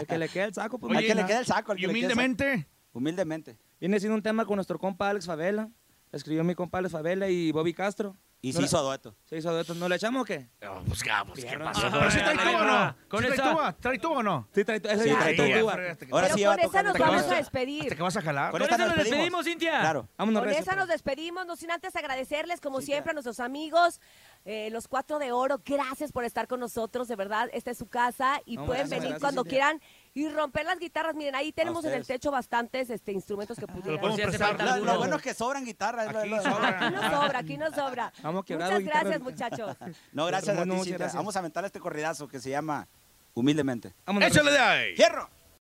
El 0.00 0.06
que 0.06 0.18
le 0.18 0.28
queda 0.28 0.44
el 0.44 0.52
saco, 0.52 0.76
pues 0.78 0.90
Oye, 0.98 1.06
que 1.06 1.14
le 1.14 1.22
nada. 1.22 1.28
queda 1.28 1.38
el 1.38 1.46
saco, 1.46 1.72
al 1.72 1.78
Y 1.78 1.80
que 1.80 1.86
le 1.86 1.94
queda 1.94 2.08
el 2.08 2.12
saco. 2.12 2.18
humildemente, 2.18 2.66
Humildemente. 2.92 3.56
Viene 3.80 3.98
siendo 4.00 4.16
un 4.16 4.22
tema 4.22 4.44
con 4.44 4.56
nuestro 4.56 4.78
compa 4.78 5.10
Alex 5.10 5.26
Favela. 5.26 5.68
Escribió 6.12 6.44
mi 6.44 6.54
compa 6.54 6.78
Alex 6.78 6.92
Favela 6.92 7.28
y 7.28 7.52
Bobby 7.52 7.74
Castro. 7.74 8.16
Y 8.42 8.52
No 8.52 8.60
se 8.60 8.66
hizo 8.66 8.82
dueto. 8.82 9.16
Se 9.24 9.36
hizo 9.38 9.50
dueto. 9.50 9.74
¿No 9.74 9.88
le 9.88 9.96
echamos 9.96 10.22
o 10.22 10.24
qué? 10.24 10.48
Oh, 10.68 10.80
pues, 10.86 11.02
pues, 11.26 11.44
¿qué 11.44 11.58
pasó? 11.58 11.88
¿Pero 11.90 12.10
sí 12.10 12.18
trae 12.18 12.36
tubo 12.36 12.58
o 12.58 12.64
no? 12.64 12.96
Con 13.08 13.20
¿Sí 13.20 13.26
trae 13.26 13.34
esa- 13.34 13.50
tubo? 13.50 13.74
¿Trae 13.80 13.98
tubo 13.98 14.14
o 14.14 14.22
no? 14.22 14.48
Sí, 14.54 14.64
trae, 14.64 14.76
ese 14.76 14.98
Sí, 15.04 15.10
trae 15.10 15.60
Ahora 15.60 15.96
Pero 15.96 15.96
sí 15.98 16.06
con 16.06 16.50
va 16.50 16.52
a 16.52 16.56
esa 16.56 16.66
tocar 16.66 16.84
nos 16.84 16.98
vamos 16.98 17.22
a 17.22 17.34
despedir. 17.36 17.82
¿Hasta 17.84 17.96
que 17.96 18.02
vas 18.02 18.16
a 18.16 18.22
jalar? 18.22 18.50
Con 18.52 18.60
Con 18.60 18.68
esa 18.68 18.86
nos 18.86 18.96
despedimos. 18.96 19.44
Cintia. 19.46 19.80
Claro. 19.80 20.08
Vámonos, 20.16 20.42
Con 20.42 20.50
esa 20.50 20.64
pues. 20.64 20.76
nos 20.76 20.88
despedimos, 20.88 21.46
no 21.46 21.56
sin 21.56 21.70
antes 21.72 21.96
agradecerles, 21.96 22.60
como 22.60 22.82
siempre, 22.82 23.10
a 23.10 23.14
nuestros 23.14 23.40
amigos, 23.40 24.00
eh, 24.44 24.68
los 24.70 24.86
cuatro 24.86 25.18
de 25.18 25.32
oro. 25.32 25.60
Gracias 25.64 26.12
por 26.12 26.24
estar 26.24 26.46
con 26.46 26.60
nosotros, 26.60 27.08
de 27.08 27.16
verdad. 27.16 27.48
Esta 27.52 27.70
es 27.72 27.78
su 27.78 27.86
casa 27.88 28.42
y 28.44 28.56
No, 28.58 28.66
pueden 28.66 28.82
gracias, 28.82 28.90
venir 29.00 29.08
gracias, 29.08 29.20
cuando 29.22 29.42
Cintia. 29.42 29.50
quieran 29.58 29.80
y 30.16 30.28
romper 30.30 30.64
las 30.64 30.78
guitarras. 30.78 31.14
Miren, 31.14 31.34
ahí 31.34 31.52
tenemos 31.52 31.84
en 31.84 31.92
el 31.92 32.06
techo 32.06 32.30
bastantes 32.30 32.88
este, 32.88 33.12
instrumentos 33.12 33.58
que 33.58 33.66
pudieran. 33.66 34.00
si 34.16 34.22
hace 34.22 34.28
prestar. 34.30 34.48
falta 34.48 34.64
Lo, 34.64 34.72
alguno. 34.72 34.92
lo 34.94 34.98
bueno 34.98 35.16
es 35.16 35.22
que 35.22 35.34
sobran 35.34 35.64
guitarras. 35.64 36.10
lo- 36.10 36.18
Aquí 36.20 36.28
lo- 36.30 36.42
sobran. 36.42 36.74
Aquí 36.74 36.94
nos 36.94 37.04
sobra, 37.12 37.38
aquí 37.38 37.58
nos 37.58 37.74
sobra. 37.74 38.12
Vamos 38.22 38.44
Muchas 38.48 38.82
gracias, 38.82 39.20
muchachos. 39.20 39.76
No, 40.12 40.24
gracias 40.26 40.56
a 40.58 40.62
ti, 40.64 40.70
gracias. 40.90 41.14
Vamos 41.14 41.36
a 41.36 41.38
aventar 41.40 41.64
este 41.66 41.78
corridazo 41.80 42.26
que 42.26 42.40
se 42.40 42.48
llama 42.48 42.88
Humildemente. 43.34 43.92
Vámonos, 44.06 44.30
Échale 44.30 44.50
de 44.52 44.58
ahí. 44.58 44.94
¡Hierro! 44.94 45.28